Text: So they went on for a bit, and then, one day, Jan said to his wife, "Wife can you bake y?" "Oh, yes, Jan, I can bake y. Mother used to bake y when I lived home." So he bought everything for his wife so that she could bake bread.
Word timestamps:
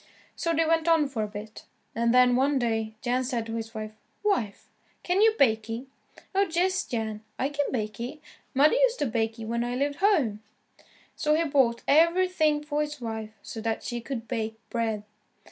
So 0.35 0.51
they 0.51 0.65
went 0.65 0.87
on 0.87 1.07
for 1.07 1.21
a 1.21 1.27
bit, 1.27 1.65
and 1.93 2.11
then, 2.11 2.35
one 2.35 2.57
day, 2.57 2.95
Jan 3.03 3.23
said 3.23 3.45
to 3.45 3.53
his 3.53 3.75
wife, 3.75 3.91
"Wife 4.23 4.67
can 5.03 5.21
you 5.21 5.35
bake 5.37 5.67
y?" 5.69 5.83
"Oh, 6.33 6.47
yes, 6.49 6.83
Jan, 6.85 7.21
I 7.37 7.49
can 7.49 7.67
bake 7.71 7.99
y. 7.99 8.17
Mother 8.55 8.73
used 8.73 8.97
to 8.97 9.05
bake 9.05 9.37
y 9.37 9.45
when 9.45 9.63
I 9.63 9.75
lived 9.75 9.97
home." 9.97 10.41
So 11.15 11.35
he 11.35 11.43
bought 11.43 11.83
everything 11.87 12.63
for 12.63 12.81
his 12.81 12.99
wife 12.99 13.35
so 13.43 13.61
that 13.61 13.83
she 13.83 14.01
could 14.01 14.27
bake 14.27 14.55
bread. 14.71 15.03